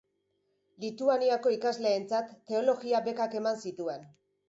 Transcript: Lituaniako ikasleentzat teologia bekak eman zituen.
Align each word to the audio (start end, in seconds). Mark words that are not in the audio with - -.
Lituaniako 0.85 1.53
ikasleentzat 1.57 2.35
teologia 2.51 3.07
bekak 3.11 3.41
eman 3.45 3.65
zituen. 3.69 4.13